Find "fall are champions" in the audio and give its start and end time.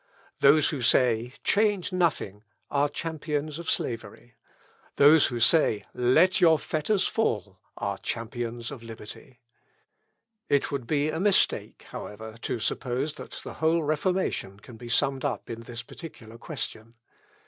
7.05-8.71